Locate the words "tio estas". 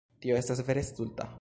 0.23-0.63